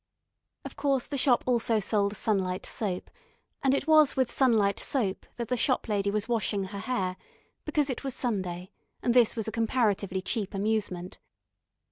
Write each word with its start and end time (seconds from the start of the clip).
Of 0.65 0.75
course 0.75 1.05
the 1.05 1.15
shop 1.15 1.43
also 1.45 1.77
sold 1.77 2.17
Sunlight 2.17 2.65
Soap, 2.65 3.11
and 3.61 3.71
it 3.71 3.85
was 3.85 4.15
with 4.15 4.31
Sunlight 4.31 4.79
Soap 4.79 5.27
that 5.35 5.47
the 5.47 5.55
shop 5.55 5.87
lady 5.87 6.09
was 6.09 6.27
washing 6.27 6.63
her 6.63 6.79
hair, 6.79 7.17
because 7.65 7.87
it 7.87 8.03
was 8.03 8.15
Sunday, 8.15 8.71
and 9.03 9.13
this 9.13 9.35
was 9.35 9.47
a 9.47 9.51
comparatively 9.51 10.23
cheap 10.23 10.55
amusement. 10.55 11.19